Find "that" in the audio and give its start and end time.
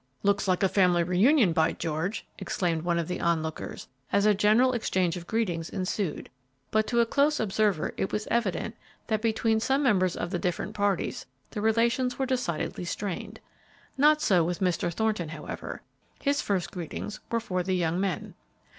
9.05-9.21